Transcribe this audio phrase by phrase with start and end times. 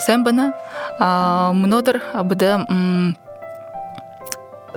[0.00, 0.52] Сен бана
[1.54, 2.58] мнодыр быда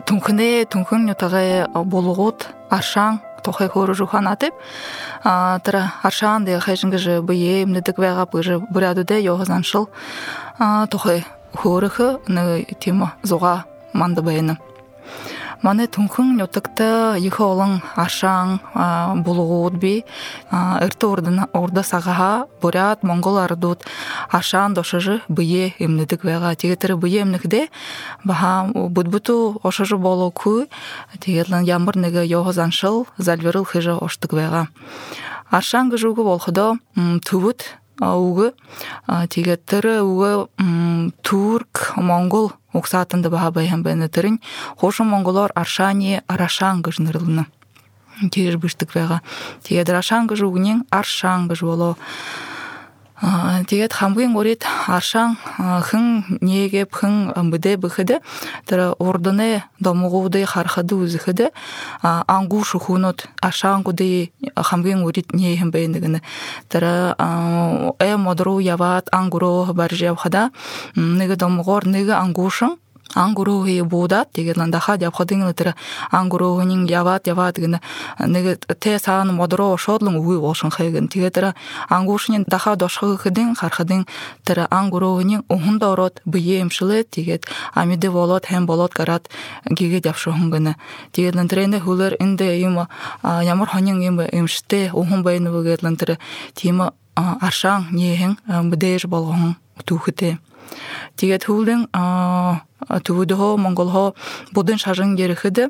[0.09, 4.57] түнхіне түнхін нютагай болгут аршаң тохай хору жухан атып
[5.23, 9.89] тара аршаң де хайшынга же бые мнедик вега быжы буряду де йогазаншыл
[10.91, 14.57] тохай хорыхы ны тема зуга манды байыны
[15.63, 18.57] маны тункун нютыкта йыхы олың ашаң
[19.23, 19.93] булугут би
[20.51, 23.85] ырты орда сагаха бурят монгол ардут
[24.27, 27.69] ашаң дошыжы бые эмнедик вега тигетери бые эмникде
[28.25, 30.67] баха будбуту ошыжы болу ку
[31.19, 34.67] тигетлен ямыр неге йогозаншыл зальверыл хыжы оштык вега
[35.49, 36.75] ашаң гыжугу болходо
[37.23, 37.63] тубут
[37.99, 38.53] угы
[39.29, 40.47] тиге тыры угы
[41.21, 44.39] турк монгол уксатынды баха байхан бэна тырын
[44.77, 47.45] хошу монголор аршани арашан гыжнырылны
[48.31, 48.93] тигер быштык
[50.27, 51.97] гыжу угнен аршан гыж боло
[53.23, 55.39] тэгээд хамгийн урид аршаан
[55.87, 58.19] хэн нэгэп хэн амбыдэ бэхэдэ
[58.67, 61.55] тэр урдны домгууды харахады үзэхэдэ
[62.03, 66.19] ангу шухунот ашаангуды хамгийн урид нэхэн бэйнэгэн
[66.67, 67.15] тэр
[67.95, 70.51] э модру яват ангуро барж явхада.
[70.95, 72.75] Нэгэ домгоор нэгэ ангушин
[73.15, 75.75] ангурууhi буудат тэгээд ландаха явхадын тэр
[76.11, 77.77] ангуруугын яваад яваад гэн
[78.19, 81.45] нэг тэ саан модро шодлон үгүй болшин хайгэн тэгээд тэр
[81.89, 84.07] ангуушны даха дошхыг хэдин хархадын
[84.45, 87.45] тэр ангуруугын ухонд ороод бие эмшлээ тэгээд
[87.75, 89.29] амиде болоод хэм болоод гараад
[89.69, 90.73] гигэд явшуун гэн
[91.13, 92.87] тэгээд лан тэрэнэ хүлэр эндэ юм
[93.21, 96.17] ямар хонин юм эмштэй ухон байна үгээд лан тэр
[96.57, 96.81] тийм
[97.15, 100.41] аршаан нэхэн мэдээж болгон түүхэтэй
[101.15, 101.81] Тэгээд хүүлэн
[103.05, 104.13] төвөдөө монголхо
[104.51, 105.69] будын шажын герэхэдэ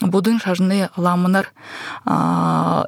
[0.00, 1.52] будын шажны ламынар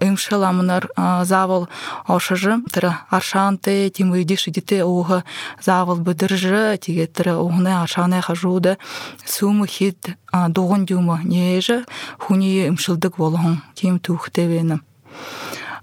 [0.00, 0.88] эмшэ ламынар
[1.24, 1.68] завал
[2.08, 2.64] ошыжы.
[2.72, 5.22] Тірі аршанты тимыйди шидите оғы
[5.60, 6.78] завал быдыржы.
[6.80, 8.78] Тиге тірі оғны аршаны хажуды.
[9.24, 11.84] Сумы хит доғын дюмы нежі.
[12.18, 14.80] Хуни эмшылдык болғын тим тухтевені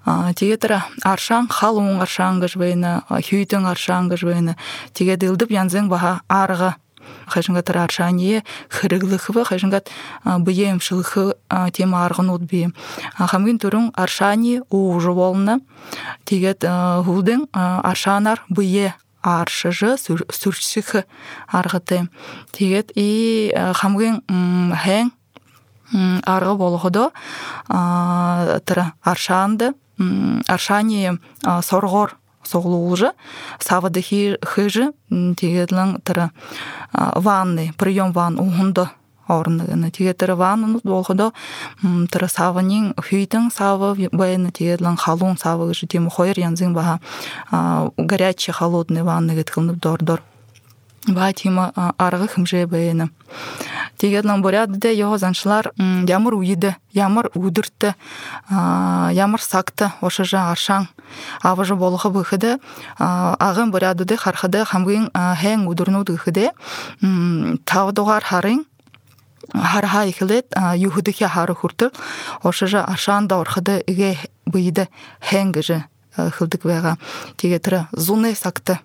[0.06, 4.56] тигетра аршаң хал оң аршаң гыжбайны хүйтің аршаң гыжбайны
[4.94, 6.76] тиге дылдып янзың баха арга
[7.28, 9.90] хайшынга тара аршание хырыглыхы хайшынгат
[10.24, 11.36] быем шылхы
[11.74, 12.70] тема аргын утби
[13.18, 15.60] хамгин турун аршани уужу болна
[16.26, 21.06] тигет хулдың аршанар бые аршыжы сүршіхі
[21.48, 22.08] арғыты
[22.52, 24.22] тигет и хамгин
[24.74, 25.12] хэң
[26.26, 27.10] арғы болғыдо
[28.66, 29.74] тыра аршанды
[30.48, 31.18] аршани
[31.64, 33.12] соргор соглуулжы
[33.60, 36.32] савады хыжы тегедлің тірі
[36.94, 38.88] ванны прием ван ухунды
[39.32, 41.32] орныгыны теге тірі ванны болғыдо
[41.82, 47.00] тірі савынин хүйтің савы байыны тегедлің халун савы гыжы тему хойыр янзың баха
[47.98, 50.24] горячий холодный ванны геткылнып дор
[51.08, 53.10] дор ба тима арғы хымже байыны
[53.98, 57.96] тегедлен борядыде йогозаншылар ямар уйды ямар удыртты
[58.50, 60.88] ямар сакты ошыжы аршаң
[61.44, 62.58] авыжы болохы быхыды
[62.98, 66.50] агын борядыды хархыды хамгын хэн удурнуды хыды
[67.66, 68.66] тавдугар харың
[69.54, 71.92] харха ихлет юхудыхи хары хурты
[72.44, 74.88] ошыжы аршанда орхыды иге быйды
[75.20, 75.86] хэнгыжы
[76.16, 76.98] хылдык вега.
[77.38, 78.80] Теге тыры зуны сакты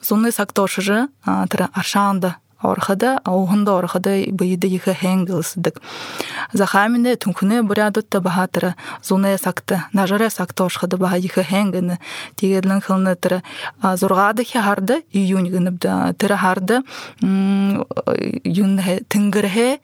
[0.00, 1.08] зуны сактошыжы
[1.48, 5.80] тыра аршаанда орхада оухунда орхада быйды иха хэнгылсыдык
[6.52, 11.98] захамине тункуне бурядутта бахатыра зуне сакты нажаре сакты орхада баха иха хэнгыны
[12.36, 13.42] тигедлен хылны тыра
[13.96, 16.82] зургады харды июнь гыныбда тыра харды
[17.20, 19.80] юн тынгырхе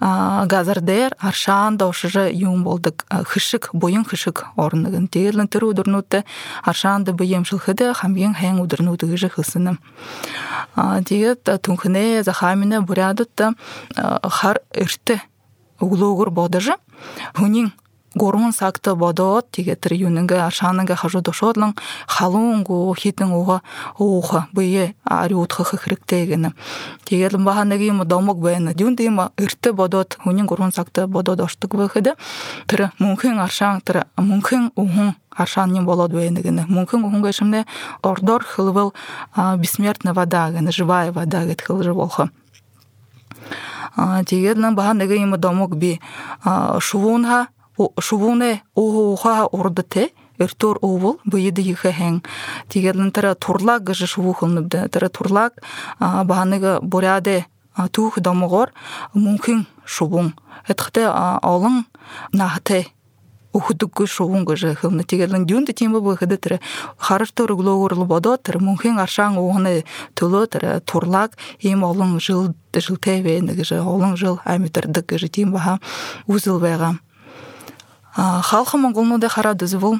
[0.00, 3.04] газардер аршаан дошыжы юм болдык.
[3.08, 5.08] Хышык боюн хышык орныгын.
[5.08, 6.24] Тегерлен тыр удурнутты
[6.62, 9.78] аршаанды быем шылхыды хамген хэн удурнуты гыжы хысыным
[11.06, 11.48] тегет
[12.20, 13.54] тунхыне захамине бурядутта
[14.22, 15.20] хар эрте
[15.80, 16.74] углугур бодыжы
[17.34, 17.72] хунин
[18.14, 21.76] горун сакты бодот тигетир юнинге аршанынга хажу дошодлың
[22.08, 23.60] халунгу хитин уга
[23.98, 26.52] уха бые ари утха хихриктегени
[27.04, 32.14] тигелин баханаги му домок бэна дюн дима ирте бодот хунин горун сакты бодот оштук бэхэдэ
[32.66, 37.64] тир мунхин аршан тир мунхин ухун аршан ним болот бэйнигини мунхин ухунга шимне
[38.02, 38.92] ордор хылвыл
[39.56, 42.30] бессмертная вода гени живая вода гет хылжы болха
[44.26, 46.00] тигелин баханаги му домок би
[46.80, 47.46] шувунха
[47.98, 52.22] шувуне уха урдыте эртор овул быйды йыхэхэн
[52.68, 54.88] тигерлин тара турлак гыжы шуву хылныбды.
[54.88, 55.52] Тара турлак
[55.98, 57.46] бааныгы боряде
[57.92, 58.72] тух домогор
[59.14, 60.34] мумкин шубун.
[60.68, 61.84] Этхте алын
[62.32, 62.86] нахте
[63.52, 65.04] ухудуггу шуунга же хылны.
[65.04, 66.60] Тигелен дюнда тима быхыды тире
[66.96, 69.84] харыштыр глоурлы бодо тире мунхин аршаң угны
[70.14, 75.80] тулы тире турлак им олон жыл жыл тевенеги же олон жыл амитырдык же тим баха
[76.26, 76.98] узыл бага
[78.16, 79.98] халқы монголнуде харадызы бул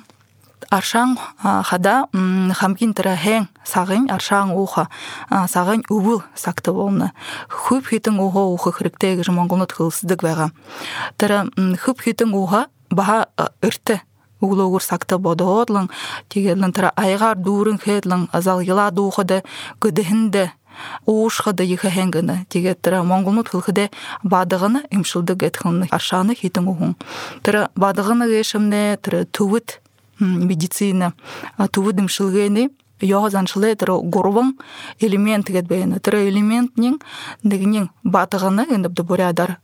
[0.71, 1.95] аршаң хада
[2.59, 4.89] хамкин тыра хэң сағын аршаң уха
[5.31, 7.12] сағын увыл сакты болны.
[7.49, 10.51] Хүп хитин уха уха хректеги же монголнут хылсыздык бага
[11.17, 13.27] тыра хүп хитин уха баха
[13.62, 14.01] ырты
[14.41, 15.91] углогур сакта бодоодлың
[16.29, 19.43] тигелин тыра айгар дуурын хедлың азал йыла дуухады
[19.81, 20.51] гыдыхинде
[21.06, 23.90] уушхады йыхаһенгыны тиге тыра монголнут хылхыде
[24.22, 26.96] бадыгыны имшылдык этхылны аршаны хитин ухун
[27.43, 29.81] тыра бадыгыны гешимне тыра тувыт
[30.19, 31.12] медицина
[31.72, 32.70] тувыдым шылгени
[33.00, 34.55] йогазан шылетер горвың
[35.00, 37.00] элемент кетбейни тире элементнин
[37.43, 39.58] дегинин батыгыны эндибди бурядар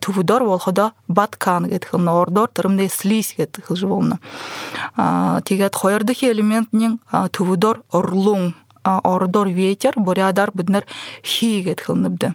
[0.00, 4.18] тувудор волходо баткан гет хылна ордор тырымде слизь гет хылжы болна
[5.44, 7.00] тигет хоердыхи элементнин
[7.32, 8.54] тувудор орлуң.
[8.84, 10.86] Ордор ветер бурядар биднер
[11.22, 12.34] хи гет хылныбды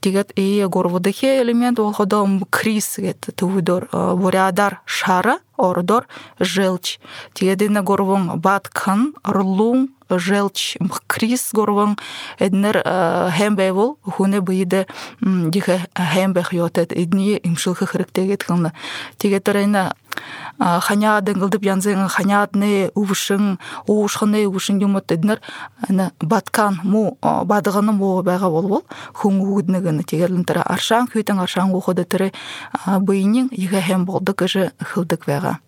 [0.00, 6.06] тигет и горвудыхи элемент волходо крис гет тувудор бурядар шара ордор
[6.38, 6.98] желчь
[7.34, 10.76] тиедине горвон баткан орлун желчь
[11.06, 11.96] крис горвон
[12.38, 12.82] эднер
[13.36, 14.86] хембе бол хуне быйде
[15.20, 18.72] дихе хембе хьотет идни имшылхы хректегет хылны
[19.18, 19.94] тигетерайна
[20.58, 23.56] ханяадын кылдып янзың ханяадны увышың
[23.90, 25.40] уушхыны увышың юмот эднер
[25.88, 28.84] ана баткан му бадыгыны му бага болбол
[29.14, 32.32] хуң угудныгыны тигерлинтера аршаң хүйтен аршаң уходы тире
[32.86, 35.58] быйнин иге хем болдык кыжы хылдык вега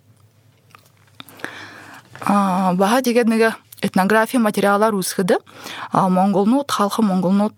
[2.20, 5.38] баха дегенеге этнография материаллар усхыды
[5.92, 7.54] монголнут халқы монголнут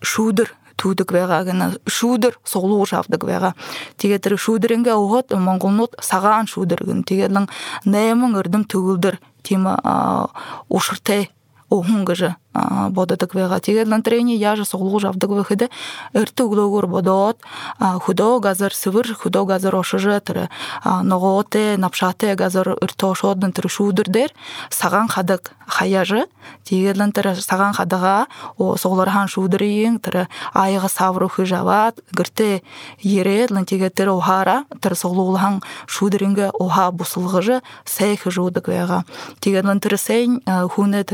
[0.00, 3.54] шудыр туудык вега гана шудыр соглуу шавдык вега
[3.96, 7.48] тигетир шудыринге огот монголнут саган шудыргын тигелин
[7.84, 10.30] немин ырдым төгүлдүр тима
[10.68, 11.28] ушурте
[11.68, 15.70] огунгыжы бододык вега тигерлен трени яжы соглуу жавдык выходы
[16.12, 17.38] эрти углогур бодот
[17.78, 20.48] худо газыр сывыр худо газыр ошыжы тыры
[20.84, 24.32] ногооте напшате газыр эрти ошодун тыры шуудыр
[24.70, 26.26] саган хадык хаяжы
[26.64, 28.26] тигерлен тыры саган хадыга
[28.58, 32.62] о соглорхан шуудырыйың тыры айыгы савру хыжават гырте
[32.98, 39.04] ередлен тиге тыры охара тыры соглуулхан шуудырынга оха бусылгыжы сей хыжуудык вега
[39.38, 40.42] тигерлен тыры сейн
[40.74, 41.04] хуне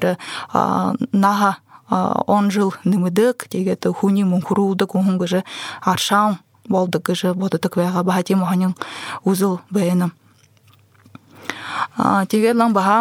[1.27, 1.57] наха
[2.27, 5.45] он жыл нымыдык тегеті хуни мунхурулдык ухунгыжы
[5.83, 6.39] аршам
[6.69, 8.75] болдыгыжы бодытык вяга бахати моханин
[9.25, 10.13] узыл бэйным
[12.31, 12.99] тегелан баха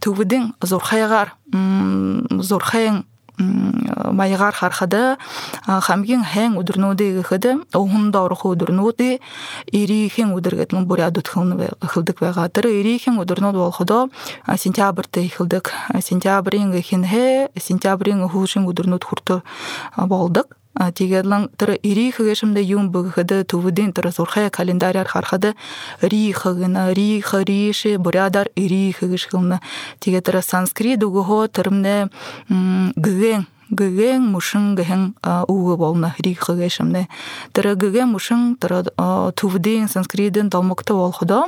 [0.00, 3.04] тувыдың зурхайгар зурхайың
[3.38, 5.16] майгар хархада
[5.66, 9.20] хамгин хэн удурнуди гыхыды ohun дорху удурнуди
[9.66, 14.08] ирихин удургетлин бурядут хылдык вегатыр ирихин удурнуд болходо
[14.56, 19.42] сентябрьте хылдык сентябрин хинхе сентябрин хушин удурнуд хурту
[19.96, 20.56] болдык
[20.94, 25.54] тигерлан тыр ири хыгешимде юм быгыды тувудин тыр сурхая календаряр хархады.
[26.00, 29.60] Ри хыгына ри хыриши бурядар ири хыгышкылны
[30.00, 32.10] тиге тыр санскрит угухо тырымне
[32.48, 35.14] гыген гыген мушын гыген
[35.48, 37.08] угы болна ри хыгешимне
[37.52, 38.84] тыр гыген мушын тыр
[39.34, 41.44] тувудин санскритин толмокты болходо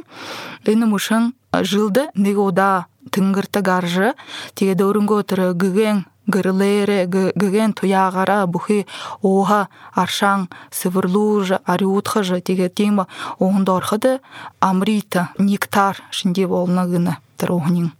[0.64, 4.14] эни мушын жылды негода тынгырта гаржы.
[4.54, 8.86] Тиге дөрүнгө тыр гыген гырлере гыген туягара бухи
[9.22, 13.06] оха аршаң сывырлужа ариутхажа тиге тема
[13.38, 14.18] оңдорхады
[14.60, 17.92] амрита нектар шинде болна гына трогнин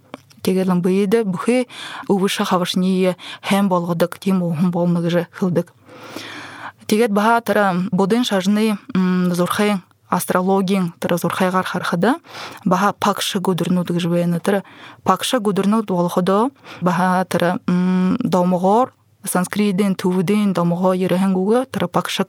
[0.47, 1.67] тегелен быйды бухи
[2.09, 5.73] увыша хавашние хэм болгодык тим оғын болныгы хылдык.
[6.87, 7.43] Тегет баха
[7.91, 8.79] бодын шажны
[10.09, 12.17] астрологияң тыра зурхайгар хархада
[12.65, 14.63] баха пакша гудурнут гыжбена тыра
[15.05, 18.93] пакша гудурнут волходо баха тыра домогор
[19.27, 22.29] санскритден тувден домого ерехенгуга тыра пакшак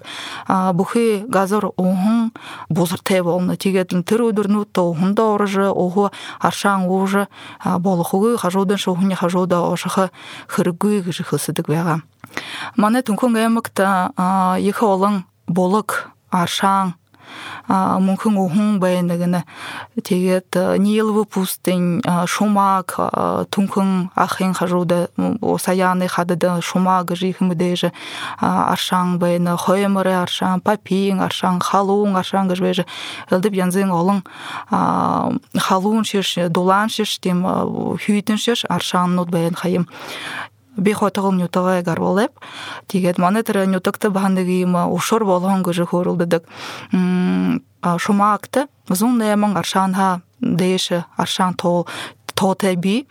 [0.74, 2.32] бухи газор ohun
[2.70, 7.28] бузырте болны тигетин тыр удурнут то ohun да оржы ого аршаң уже
[7.64, 10.10] болохугы хажудан шохуне хажуда ошаха
[10.48, 12.02] хыргы гыжы хысыдык вяга
[12.76, 14.12] мане тункун гэмыкта
[14.60, 16.96] екі олың болык аршаң
[17.68, 19.44] мүмкін ухун бэйнэгэнэ
[20.04, 22.96] тэгээд ниелвы пустынь шумак
[23.52, 25.08] тункын ахын хажуда
[25.60, 27.92] саяны хадыда шумак жихмыдэжы
[28.40, 32.88] аршаң бэйнэ хоймыры аршаң папиң аршаң халуң аршаң гыжбэжы
[33.32, 34.24] элдип янзын олың
[34.72, 37.44] халуң шеш дулан шеш тем
[38.06, 39.88] хүйтін шеш аршаң нут бэйн хайым.
[40.78, 42.38] Бехотығыл нютығы гарволеп
[42.88, 46.48] тигет маны тірі нютыкты бахандыгима ушур болгон гыжы хурулдыдык
[47.98, 51.88] шумакты зун немон аршанха дэши аршан тол
[52.38, 53.08] тоотеби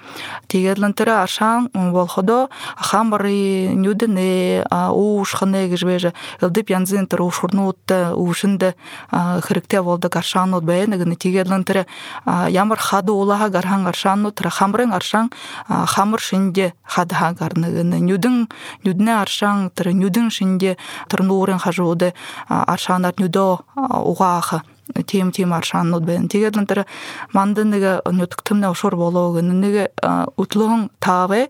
[0.49, 8.75] тигедлентери ашаң болходо хамбары нюдене уушхане гижбеже ылдып янзинтер ушурнуутте уушинде
[9.11, 11.87] хирикте болдук аршанут бээнегини тигедлентери
[12.25, 15.33] ямар хады улаха гархан аршанну тра хамрын аршаң
[15.66, 18.47] хамыр шинде хадха гарныгыны нюдын
[18.85, 20.76] нюдне аршаң тра нюдын шинде
[21.11, 22.14] тырнуурын хажууде
[22.49, 23.59] аршанар нюдо
[25.07, 26.87] тем тем аршаннут бен тигедлентер
[27.33, 29.88] мандыныга нютктымна ошор бологыныга
[30.37, 31.49] утлуң таве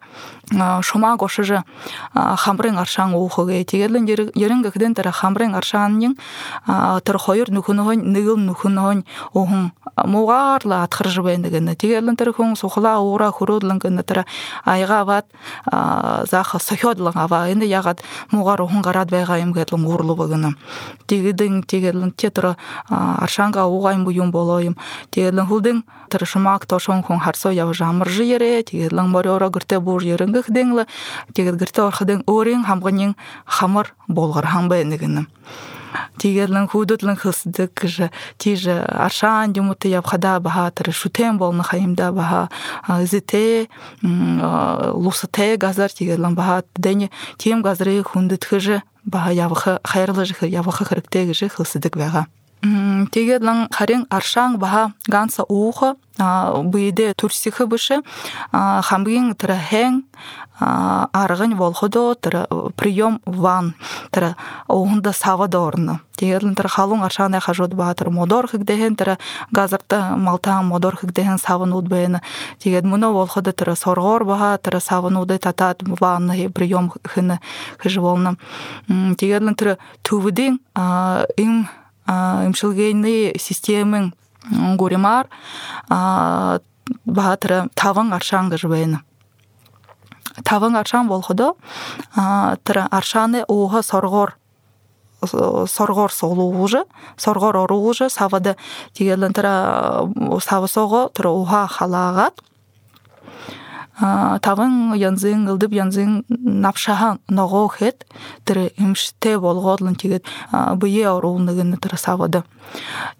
[0.82, 1.62] шома гошыжы
[2.14, 6.16] хамрын аршан ухыге тигедлен еринге кден тара хамрын аршаннын
[6.66, 9.72] тар хойыр нухуногон нигыл нухуногон ohun
[10.04, 14.26] мугарла атхыржы бендигене тигедлен тар хүн сухла ура хурудлын гына тара
[14.64, 15.26] айга ват
[16.30, 20.54] заха сохёдлын ава энди ягат мугар ohun гарат байгайым гетлен урлу бгына
[21.06, 22.56] тигедин тигедлен тетра
[23.26, 24.76] аршанга угайм буюм болойым
[25.10, 30.86] тигедлен хулдин тырышымак тошон хүн харсо яв жамыржы ере тигедлен морёра гырте бур ерин гыхдеңлы
[31.34, 35.26] тигет гырте орхыдың орин хамгынын хамыр болгар хамбы энигиним
[36.18, 42.48] тигерлин худутлин хысдык же тиже аршан дюмуты ябхада баха тыры шутен болны хаимда баха
[43.02, 43.68] зите
[44.02, 51.32] лусате газар тигерлин баха дени тем газры хундыт хыжы баха явхы хайрлы жы явхы хырыктеги
[51.32, 52.26] жы хысдык бага
[52.62, 58.02] тегедлан харин аршан баха ганса уухы быйде турсихы бышы
[58.52, 60.04] хамбин тыра хэн
[60.58, 62.46] аргын волходо тыра
[62.76, 63.74] прием ван
[64.10, 64.36] тыра
[64.68, 69.18] оғында сава дорны тегедлин тыра халун аршан хажод батыр модор хигдеген тыра
[69.50, 72.22] газарта малтан модор хигдеген савын удбейны
[72.58, 77.40] тегед муно волходо тыра соргор баха тыра савын уды татат ван прием хыны
[77.78, 78.36] хыжы волны.
[78.88, 80.60] Тегедлин тыра тувыдин
[81.36, 81.68] им
[82.06, 84.12] имшилгейни системын
[84.78, 85.28] горемар
[87.04, 89.02] баатыры тавың аршан гыжбейны
[90.44, 91.54] тавың аршан болходо
[92.64, 94.36] тыра аршаны уға соргор
[95.22, 96.84] соргор соолуужу
[97.16, 98.56] соргор оруужу савады
[98.92, 100.06] тигелен тыра
[100.42, 102.40] савы сого тыра уха халагат
[103.96, 108.04] тавын янзын ылдып янзын напшахан ного хет
[108.44, 110.24] тире имште болгодлун тигет
[110.74, 112.42] бые оруулнугын тире савады.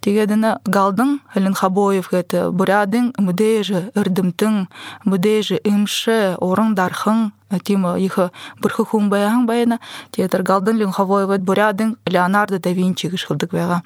[0.01, 4.67] Тигедине галдың элин хабоев хет бурядың мудеже ырдымтың
[5.05, 7.31] мудеже имше орындархың
[7.63, 8.19] тима их
[8.61, 9.79] бұрхы хум баян баяна
[10.11, 13.83] театр галдын линхабоев бурядын леонардо да винчи гышылдык бага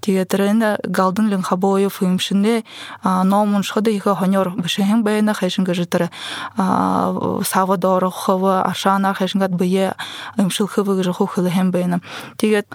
[0.00, 2.64] театр энде галдын линхабоев имшине
[3.02, 6.10] номун шхады их хонор бишен баяна хэшин гыжытыр
[6.56, 9.94] савадор хова ашана хэшингат бие
[10.36, 12.00] имшил хывы гыжы хухылы хэм баяна
[12.36, 12.68] тигет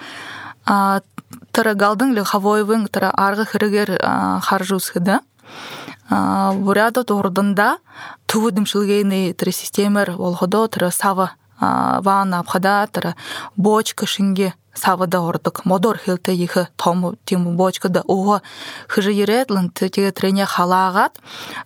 [0.66, 4.00] тара галдын линхабоевын тара аргы хырыгер
[4.42, 5.22] харжусхыда
[6.10, 7.78] бурядо турдында
[8.28, 13.16] тувыдымшылгейный тыры системер волходо тыры сава ван апхада тыры
[13.56, 15.66] бочка шинге савада ордук.
[15.66, 18.42] Модор хилте ихы тому тиму бочкада уга
[18.88, 21.18] хыжы еретлын тиге трене халагат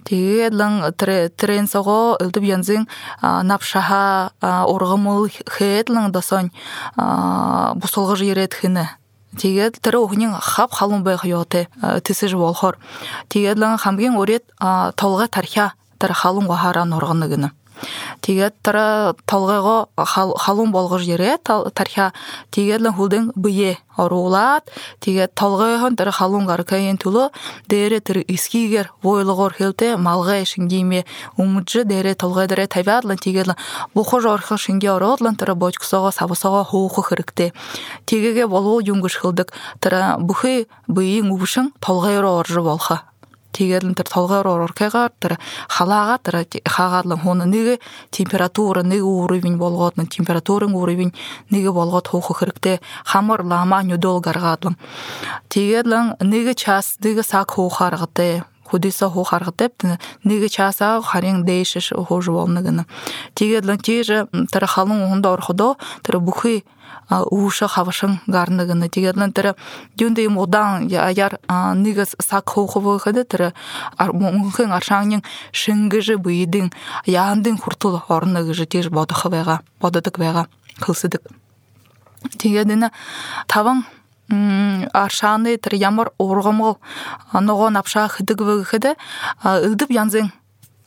[0.06, 2.88] тигедлын трен сого ылдып янзын
[3.22, 6.52] напшаха оргымыл хетлын дасонь
[6.96, 8.90] бусолгыжы ерет хыны
[9.38, 12.82] тэгээд тэр өхнийн хав халун байх ёоте тэсэж болохоор.
[13.30, 14.48] Тэгээд хамгийн уред
[14.96, 17.52] толгой тархиа тэр халун гахаараа нургана гэнэ.
[18.22, 18.78] Тэгээд тэр
[19.26, 22.14] толгойгоо халуун болгож ярэ тархиа
[22.52, 24.64] тэгээд хүлдэн бие оруулаад
[25.04, 27.32] тэгээд толгойхон тэр халуун гаркаин төлөө
[27.68, 31.04] дээрэ тэр эскигэр войлогоор хэлтэй малгай шингиймэ
[31.36, 33.56] өмжө дээрэ толгой дээрэ тавиад лан тэгээд
[33.94, 37.52] бухож орхо шингээ ороод лан тэр бочксоогоо савсоогоо хөөхөх хэрэгтэй
[38.08, 39.52] тэгээгээ болов юм гүш хэлдэг
[39.84, 43.04] тэр бүхий быйын өвшин толгойроо орж болхо
[43.54, 50.10] Тэгэрэн тэр толгойр оркегаар тэр халаага тэр хаагаалан хуна нэг температура нэг уровень болгоод нэг
[50.14, 51.14] уровень
[51.50, 54.78] нэг болгоод хуухах хэрэгтэй хамар лама нүдөл гаргаадлан
[55.50, 55.90] тэгээд
[56.22, 59.84] нэг час нэг саг хуухаар гэдэг худиса ху харгатеп
[60.24, 62.86] нэг часа харин дэшш хож болно гэнэ
[63.34, 65.76] тэгээд л тийж тэр халун хонд орходо
[68.28, 68.90] гарна гэнэ.
[68.90, 69.58] Тэгээд л тэр
[69.98, 71.42] дүндэ юм удаан яар
[71.76, 73.42] нэг сак хоохов хэдэ тэр
[73.98, 76.72] мөнхөн аршаанын шингэж бийдин
[77.06, 80.46] яандын хуртул гэж тийж бодох байгаа бододог байгаа
[80.82, 81.22] хөлсөдөг
[82.38, 82.90] тэгээд энэ
[83.48, 83.86] таван
[84.94, 86.78] аршааны тэр ямар ургамгал
[87.34, 88.86] ногоо навшаа хэдэг гэхэд
[89.44, 90.30] ыдып янзын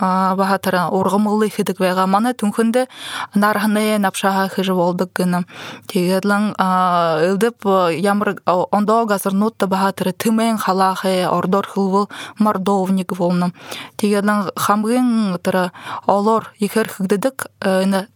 [0.03, 2.87] баһатара ургымылы хидик вега мана түнхүнде
[3.35, 5.45] нархны напшаха хижи болдук гына.
[5.87, 13.53] Тегедлан ылдып ямыр ондо газырнут баһатара тымен халахе ордор хылвыл мордовник волна
[13.97, 15.73] тегедлан хамгын тара
[16.07, 17.47] олор ихер хигдедик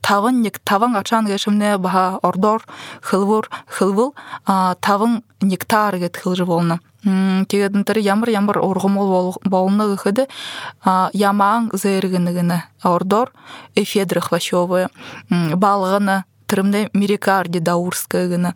[0.02, 2.62] тавын ник тавын ачан гешимне баха ордор
[3.02, 4.14] хылвур хылвыл
[4.81, 10.27] тавын нектар гет хылжы волна тегединтер ямар ямар ургумул болны гыхыды
[10.85, 13.33] ямаң зээргинигини ордор
[13.75, 14.91] эфедра хвощевая
[15.31, 16.91] балгыны тырымне
[17.61, 18.55] даурская гына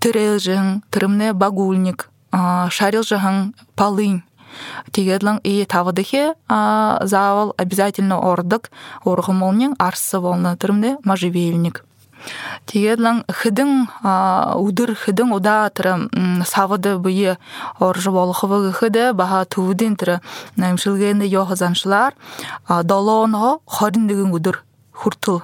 [0.00, 4.22] тырелжың тырымне багульник шарилжың полынь
[4.92, 8.70] тигедлың и тавыдыхе завал обязательно ордык
[9.04, 11.84] оргумолнин арсы волна тырымне можжевельник.
[12.66, 13.86] Тиедлан хыдың
[14.56, 16.08] удыр хыдың уда тыры
[16.46, 17.38] савыды бые
[17.78, 20.20] оржы болохывы хыды баха туудин тыры
[20.56, 22.14] имшилгенде йохазаншылар
[22.68, 24.62] долоно хорин деген удыр
[24.92, 25.42] хуртул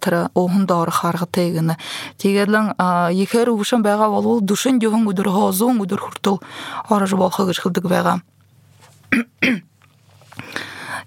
[0.00, 1.76] тыры оһун доор харгы тегини
[2.18, 2.72] тигерлен
[3.12, 6.40] екер ушын байга болул душын жогун удыр хозун удыр хуртул
[6.88, 8.20] оржы болохыгыш хылдык байга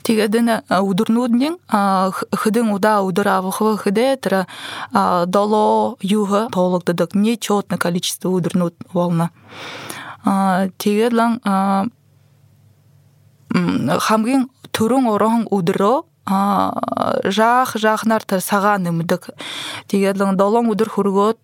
[0.03, 4.45] тигеден удурнуднин хыдың уда удыр авыхы хыде тра
[5.25, 9.31] доло юга толуктадык нечетное количество удурнуд волна.
[10.77, 11.39] Тигедлан
[13.50, 19.30] хамгин түрүң ороң удыро жах жахнар саган имдик
[19.88, 21.38] тигедлин долон удур хургот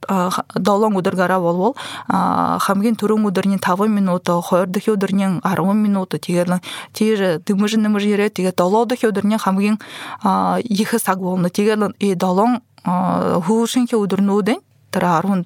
[0.56, 1.76] долон удур гара болбол
[2.08, 6.62] хамгин турун удурнин тавы минута хойрдыхи удурнин арвы минута тигедлин
[6.94, 9.80] тиже дымыжы нымыжы ере тиге долодыхи удурнин хамгин
[10.24, 14.60] ихы саг болны тигедлин и долон хушинхи удурнуден
[14.92, 15.46] тараарун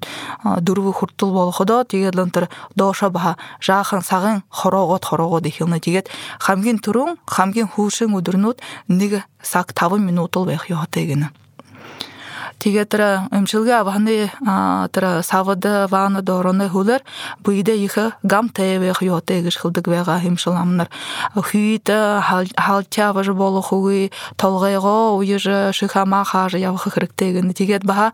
[0.60, 6.10] дурву хуртул болоходо тэгээд лантар дооша баха жаахан сагын хорогот хорогот ихилна тэгээд
[6.40, 8.58] хамгийн түрүүн хамгийн хүүшин өдрнүүд
[8.88, 11.43] нэг саг 5 минут л байх ёотойгэнэ
[12.60, 14.30] Тэгээ тара эмчилге аваны
[14.92, 17.02] тара савада вана дороны хулар
[17.44, 20.88] буйда иха гам тэвэх ёте гиш хылдык вега химшиламнар
[21.34, 22.22] хүйта
[22.56, 28.12] халтя важ болу хуги толгайго уйжа шихама хажа явах хректеген тигет баха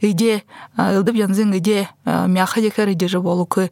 [0.00, 0.44] иде
[0.78, 3.70] ылдып янзын иде мяха декер иде же болу кы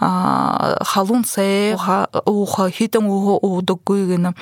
[0.00, 1.76] халун се
[2.24, 4.34] уха хитен ухо удук гүйген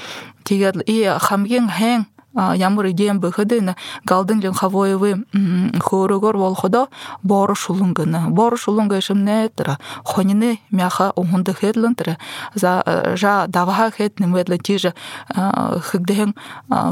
[0.44, 5.25] тигет и хамген хэн ямар идеям быхыдына галдын лен хавоевы
[5.81, 6.88] хорогор волходо
[7.23, 9.79] бору шулунгына бору шулунга шимне тра.
[10.05, 12.18] Хонины мяха угунды хедлын тра.
[12.55, 12.83] За
[13.16, 14.94] жа даваха хет немедле тиже
[15.29, 16.35] хыгден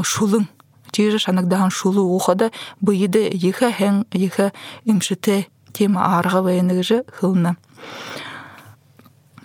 [0.03, 0.47] шулун
[0.91, 4.51] тиже шанагдахан шулу ухада быйды иха хен иха
[4.85, 7.57] имшите тема арга вейнигже хылна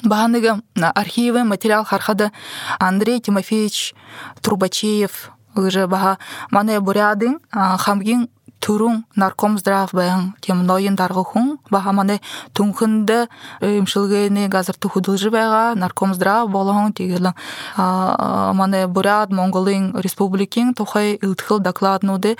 [0.05, 2.31] Бааныгы архивы материал хархада
[2.79, 3.95] Андрей Тимофеевич
[4.43, 6.19] Трубачеев уже баха
[6.51, 8.29] мане бурядын хамгин
[8.69, 12.21] турун нарком здрав баян тем ноин даргы хун баха мане
[12.53, 13.27] тунхынды
[13.63, 17.33] имшилгени газыр тухудылжы байга нарком здрав болгон тигелен
[17.79, 22.37] мане бурят монголин республикин тухай илтхил докладнуды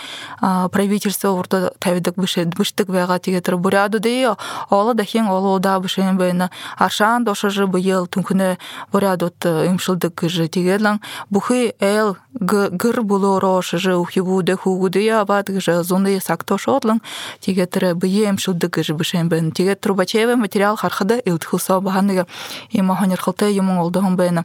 [0.71, 4.29] правительство урда тавидык быштык байга тигетер буряду де
[4.69, 8.59] ола дахин ола да бышен байна аршан дошажы быйыл тунхыны
[8.93, 15.83] бурядут имшилдык жы тигелен бухы эл гыр булоро шыжы ухибуде хугуды я бат гжы
[16.19, 17.01] зоны сакто шотлын
[17.41, 22.27] тигетер быем шудды гжы бышен бен тигет трубачеве материал хархада илтхылса баханыга
[22.71, 24.45] има ханер хылте юмон олдогон бена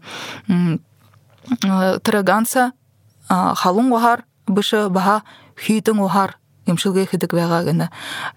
[2.03, 2.71] траганса
[3.29, 5.23] халун ухар бышы баха
[5.55, 7.89] хүйтің ухар имшилге хидик вегагына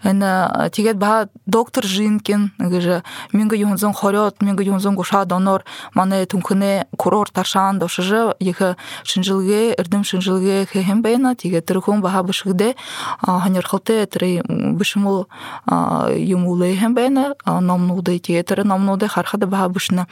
[0.02, 6.86] эна тигет ба доктор жинкин гыжа минга юнзон хорот минга юнзон гуша донор мане тункыне
[6.96, 12.76] курорт таршан дошыжы еха шинжилге эрдим шинжилге хем бена тигет трухун баха бышыгде
[13.20, 15.28] ханер хылте три бышмул
[15.66, 20.06] юмуле хем бена номнуде тигет номнуде хархада баха бышна.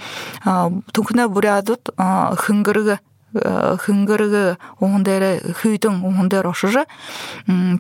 [0.93, 1.91] Тункыне бурядут
[3.35, 6.85] хынгырыгы оңдары хүйтің оңдары ошыжы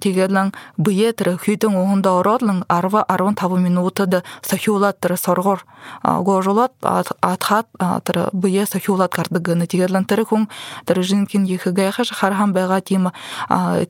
[0.03, 5.64] тигерлан быетыр хүйтің оңда ородлың арва арван табы минутады сахиулаттыр соргор
[6.03, 7.69] гожулат атхат
[8.05, 10.49] тыр бые сахиулат кардыгыны тигерлан тыры хүн
[10.87, 13.12] тыры жинкин ехыгайхаш хархан байга тима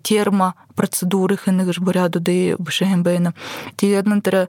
[0.03, 3.35] терма процедуры хыныгыш буряду дэй бышэхэм бэйна
[3.77, 4.49] тигернэн тэрэ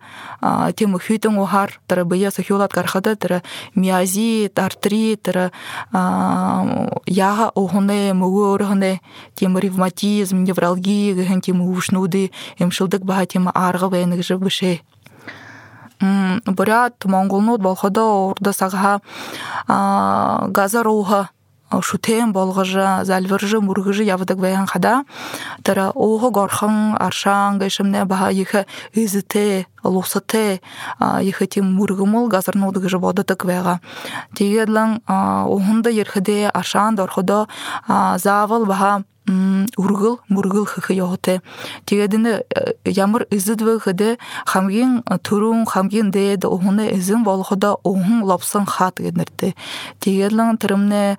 [0.75, 3.41] тема хүйтэн ухар тэрэ быя сахиулат кархада тэрэ
[3.75, 5.29] миазит артрит
[7.05, 9.01] тэрэ яга охоне мөгөөрөхөне
[9.35, 14.81] тема ревматизм невралгия гэхэн тема ушнуды эмшилдик баха тема арга бэйнэгж бышэ
[16.45, 19.01] бурят монголнууд болоходоо урда сагха
[20.49, 21.29] газар уха
[21.81, 25.03] шутен болгыжы залвыржы мургыжы ябыдык бәян хада.
[25.63, 30.61] Тара ого горхан аршан гешемне баха ихе изите лусате
[31.21, 33.79] ихе тим мургымыл газарнудыгыжы бодытык бәга
[34.35, 37.47] тигедлан охунда ерхеде аршан дорходо
[37.87, 41.41] завыл баха ургыл мургыл хыхы йоғыты.
[41.89, 42.45] Тегедіні
[42.85, 49.55] ямыр ізідві хыды хамгин турун хамгин дейді оғыны ізін болғыда оғын лапсын хат генерді.
[49.99, 51.17] Тегедлің тірімне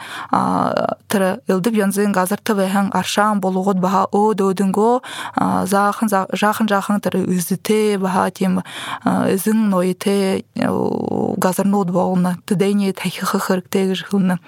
[1.11, 5.03] тірі илдіп янзын газырты бәхін аршан болуғыд баха о дөдінго
[5.37, 8.63] жақын жақын тірі үзіте баха тем
[9.05, 12.37] ізін нойыте газырнуд болғыны.
[12.47, 14.39] Тідейне тәйхі хырықтегі жығылны.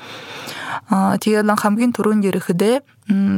[0.88, 2.80] Тегедлің хамгин турун еріхіде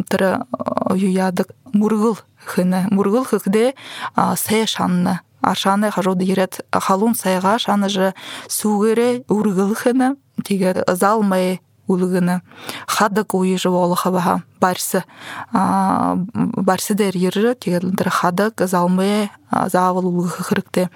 [0.08, 0.46] тра
[0.94, 2.86] юядык мургыл хыны.
[2.90, 3.74] Мургыл хыкде
[4.16, 5.20] сэ шанны.
[5.40, 8.14] Аршаны хажуды ерет халун сайга шаны же
[8.48, 12.42] сугере ургыл хыны тигер залмай улыгыны.
[12.86, 14.42] Хадык уйжы волыха баха.
[14.60, 15.04] Барсы
[15.52, 20.88] барсы дер ержі тегерлдір хадык залмай завыл улыгы хырыкты.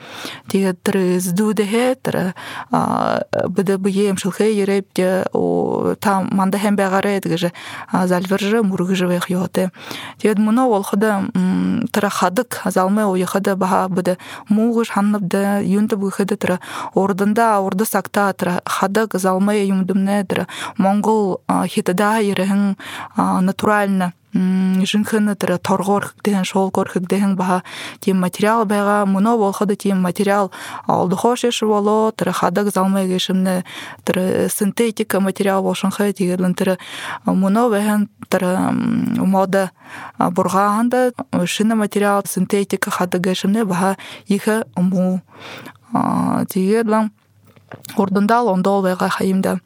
[0.46, 2.32] Теге тірі здудехе тірі
[2.70, 5.26] бді бие мшылхе ереп те
[5.98, 7.50] там манда хем бәгаре едгіжі
[7.90, 9.70] зальвержі мургыжы вех йоты
[10.22, 11.34] тегед муно ол хыды
[11.90, 14.16] тірі хадык залмай ойхыды баха бді
[14.48, 16.60] муғыш ханныбды юнты бұхыды тірі
[16.94, 20.46] ордында орды сакта тірі хадык залмай юмдымне тірі
[20.78, 22.78] моңғол хитыда ерехін
[23.54, 27.62] натурально жинхыны тірі торгор хыгдehen шол кор хыгдehen баха
[28.00, 30.50] тем материал байга муно болхады тем материал
[30.88, 33.62] алды хош еші боло тірі хадык залмай кешімні
[34.02, 36.76] тірі синтетика материал болшынхы тегерлін тірі
[37.26, 38.74] муно бәхен тірі
[39.22, 39.70] мода
[40.18, 41.12] бургағанда
[41.46, 43.94] шина материал синтетика хадык кешімні баха
[44.26, 45.20] ихы му
[46.50, 47.14] тегерлін
[47.94, 49.60] ордында лондол байга хайымда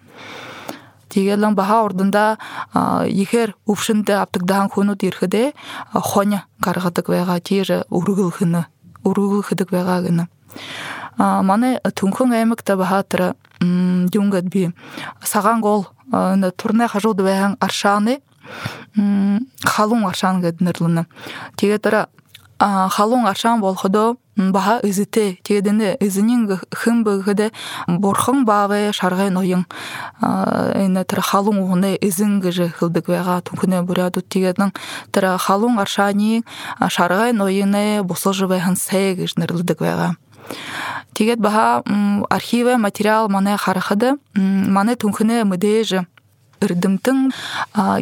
[1.08, 2.38] тигелен баха ордында
[3.06, 5.52] ихер упшынды аптыгдахан хунут ирхиде
[5.92, 8.66] хоня каргадык вега тиже ургыл хыны
[9.04, 10.28] ургыл хыдык вега гыны.
[11.16, 14.72] Маны тунхун эмикте баха тыра дюнгат би.
[15.22, 15.88] Саган гол
[16.56, 18.20] турне хажуды вехан аршаны
[19.64, 21.06] халун аршан гэднерлыны
[21.56, 22.08] тиге тыра
[22.58, 23.60] халун аршан
[24.38, 27.50] баха изите тегедене изинин хым быгыде
[27.88, 29.64] борхың бавы шаргай ноyың
[30.22, 34.72] эне тра халун уне изин гыжы хылдык вега тункуне буряду тегеден
[35.10, 36.44] тра халун аршани
[36.88, 40.14] шаргай ноyыне босожы вехан сегиш нерлдык вега
[41.14, 41.82] тегет баха
[42.30, 46.06] архиве материал мане харахыды мане тункуне мыдежы
[46.60, 47.30] ырдымтың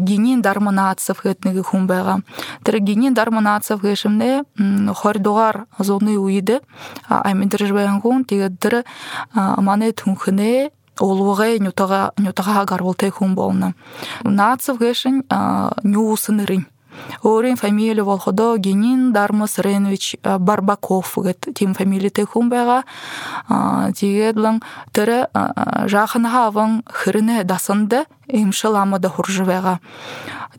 [0.01, 2.21] генин дармонацев хэтнеги хумбайга
[2.65, 4.45] тірі генин дармонацев гэшимне
[4.95, 6.61] хордугар зоны уйды
[7.09, 8.85] аймендиржбайган хун теге дыры
[9.35, 13.75] мане түнхіне олугай нютага нютага гарволтай хун болны
[14.25, 15.25] нацев гэшин
[15.83, 16.67] нюусынырын
[17.23, 21.17] Орин фамилия волходо Генин Дармас Ренович Барбаков.
[21.17, 22.85] Гэт тим фамилия те хумбайга
[23.95, 29.81] тигедлан тірі жақынға аван хырыны дасынды имшыламы да хуржыбайга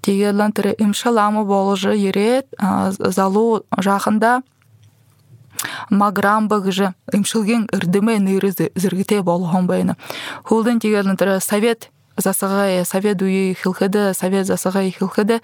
[0.02, 2.48] тигедлан тірі имшыламы болжы ерет
[3.00, 4.42] залу жақында
[5.90, 9.96] маграм багыжы имшылген ырдыме ныры зіргіте болған байны.
[10.44, 15.42] Хулдын тигедлан тірі совет засагай совет уи хилхеде совет засагай хилхеде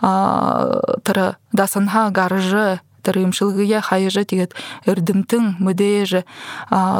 [0.00, 4.54] тыры дасанха гарыжы тырымшылгыя хайыжы тигет
[4.86, 6.22] эрдимтин мүдежі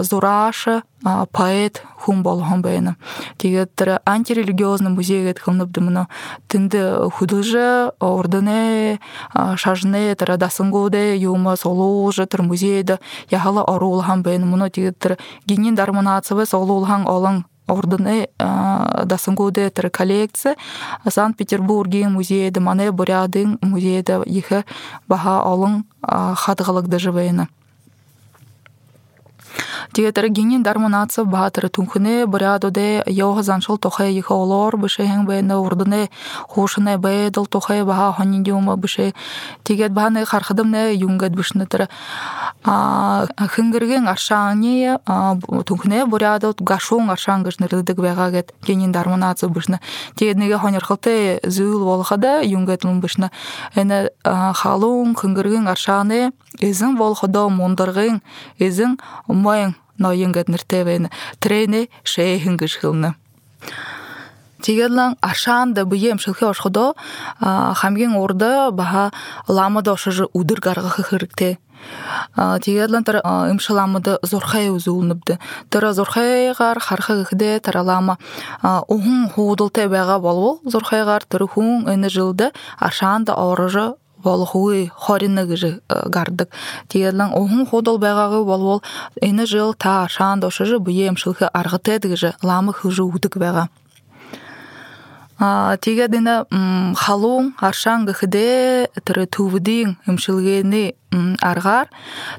[0.02, 0.82] зурашы
[1.32, 2.96] поэт хум болгон бэйна
[3.38, 6.08] тигет тыры антирелигиозный музейгет кылныпды муну
[6.48, 8.98] тинди худыжы ордыне
[9.56, 12.98] шажне тыры дасынгуде юма солуужы тыр музейде
[13.30, 18.28] яхала орулхан бэйна муну тигет тыры гинин дарманацыбы солуулхан олың ордыны
[19.04, 20.56] дасынгуде тыр коллекция
[21.08, 24.64] санкт петербургин музейде мане бурядын музейде ихе
[25.08, 27.48] баха олың хатгалык дажывейна
[29.92, 36.08] Тиетер гинин дармонация баатыры тунхуне бурядоде йога заншыл тохе йыха олор быше хең бэйне урдыне
[36.48, 39.12] хушыне бэйдыл тохе баха хонин дюма быше
[39.64, 41.88] тигет баханы хархыдымне юнгет бышны тыры
[42.64, 44.98] хынгырген аршане
[45.66, 49.80] тунхуне бурядо гашуң аршан гышнырдык бэгагет гинин дармонация бышны
[50.14, 53.30] тигетнеге хонерхылте зүүл волхада юнгет лун бышны
[53.74, 58.22] эне халуң хынгырген аршане эзин волходо мундыргын
[58.58, 61.10] эзин моен ноюнгат нэртэвэн.
[61.40, 63.16] Трэне шэйхэнгэж хылна
[64.62, 66.94] тигедлан ашан да быем шылхы ошходо
[67.40, 69.12] хамгийн урда баха
[69.48, 71.58] лама дошыжы удыр гаргахы хырыкте
[72.64, 73.16] тигедлан тар
[73.50, 75.38] имшаламыды зорхай үзүүлнүбдү
[75.68, 78.18] тара зорхайгар хархагыхде таралама
[78.62, 83.34] ухун хуудылте бага болбол зорхайгар тары хун эне жылды ашан да
[84.22, 86.48] орыжы болохуй хоринныгыжы гардык.
[86.88, 88.82] Тиерлан ухун худол байгагы болбол
[89.20, 93.68] эне жыл та ашан дошыжы быем шылхы аргытедгыжы ламы хыжы удык бага.
[95.80, 96.46] Тиге дина
[96.96, 100.94] халун аршан гыхде тыры тувдин имшилгени
[101.40, 101.88] аргар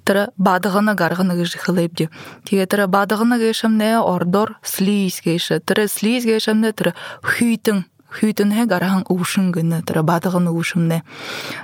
[0.05, 2.09] тыры бадыгына гаргына гыжы хылыпди
[2.45, 7.85] тиге тыры бадыгына гешемне ордор слиз геше тыры слиз гешемне тыры хүйтин
[8.19, 11.03] хүйтүнэ гарахан уушин гыны тыры бадыгын уушумне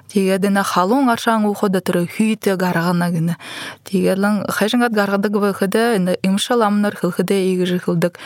[0.08, 3.38] тиге дина халун аршан ухода тыры хүйте гарагына гыны
[3.84, 8.20] тиге лан хайжангат гаргадык выхыды имшаламнар хылхыде игижи хылдык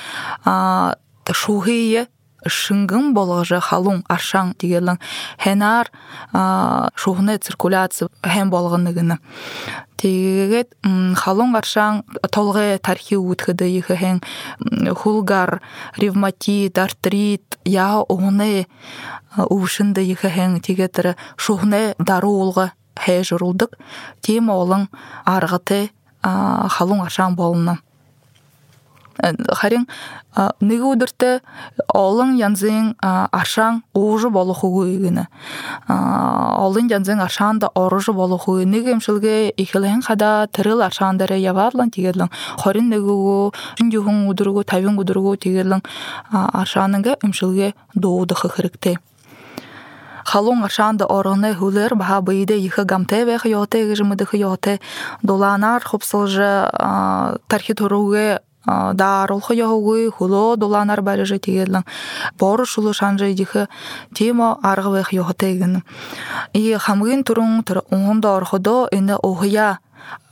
[1.31, 2.07] шухие
[2.47, 4.99] шынгын болгожа халун аршаң дигелен
[5.39, 5.91] хенар
[6.95, 9.19] шухне циркуляция хем болгоныгыны
[10.03, 10.73] тегет
[11.15, 12.01] халун аршаң
[12.35, 14.19] толге тархи утхыды ихе хен
[14.99, 15.61] хулгар
[15.95, 18.67] ревматит артрит я оне
[19.37, 23.79] ушынды ихе хен тегетер шухне даруулга хэ журулдык
[24.21, 24.89] тем олың
[25.23, 25.89] аргыты
[26.21, 27.79] халун аршаң болны
[29.21, 29.87] харин
[30.61, 31.29] ныгы удырты
[31.93, 35.27] олың янзын ашаң уужу болохугуйгыны
[35.89, 42.33] олың янзын ашаң да оружу болохуй ныгы эмшилге ихилен хада тырыл ашаң дере яварлан тигерлен
[42.57, 45.83] хорин ныгугу жүндюхун удуругу тавин удуругу тигерлен
[46.31, 48.97] ашаныга эмшилге дууды хыхырыкты
[50.25, 54.79] халун ашанда ороны хүлэр баха гамте вэх йоте гыжмыды хыйоте
[55.21, 56.69] доланар хопсылжы
[57.47, 57.73] тархи
[58.65, 61.83] даарулхы яхугуй хуло доланар барыжы тигерлен
[62.39, 63.67] бору шулу шанжы дихы
[64.13, 65.83] тимо аргывэх йохотеген
[66.53, 69.79] и хамгын турун тур оңдо орходо эне охя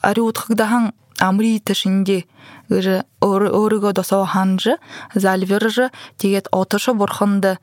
[0.01, 2.25] ари утхыгдахан амри тышинде
[2.71, 4.77] ыры өрүгө досо ханжы
[5.13, 7.57] залвержы тигет отышы бурхынды.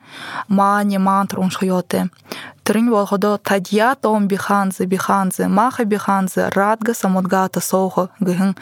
[0.47, 2.09] Маани маан турун шойоте
[2.69, 8.55] Трин волходо тадья том биханзы биханзы маха биханзы радга самудгата сохо гыхын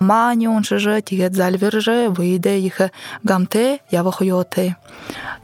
[0.00, 2.90] мани уншыжы тигет зальвержы выйде ихы
[3.22, 4.76] гамте явахуйоте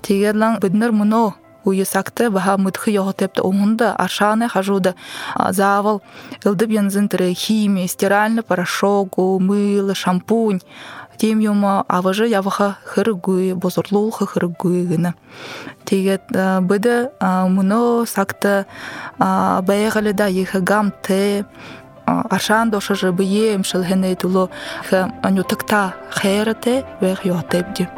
[0.03, 4.95] тигетлан биднер муно уйысакты баха мытхы йоготепті оңында аршаны хажуды
[5.51, 6.03] завал
[6.45, 10.61] ылдып янзын тірі химия стиральный порошок мыло шампунь.
[11.19, 15.15] Тем юма авыжы явыха хыргуй бозорлул хыргуй гына.
[15.85, 16.23] Тегет
[16.63, 18.67] быды муно сакты
[19.19, 21.45] баягалы да ихы гам те
[22.07, 24.51] аршан дошыжы бие мшыл хене туло
[25.23, 27.89] анютыкта хайрате вех йотепди